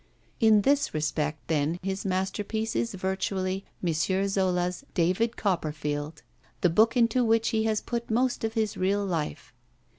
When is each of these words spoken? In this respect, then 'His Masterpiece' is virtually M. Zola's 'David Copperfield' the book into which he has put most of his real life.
In 0.39 0.61
this 0.63 0.95
respect, 0.95 1.47
then 1.47 1.77
'His 1.83 2.05
Masterpiece' 2.05 2.75
is 2.75 2.95
virtually 2.95 3.65
M. 3.85 3.93
Zola's 4.27 4.83
'David 4.95 5.37
Copperfield' 5.37 6.23
the 6.61 6.71
book 6.71 6.97
into 6.97 7.23
which 7.23 7.49
he 7.49 7.65
has 7.65 7.81
put 7.81 8.09
most 8.09 8.43
of 8.43 8.53
his 8.55 8.75
real 8.75 9.05
life. 9.05 9.53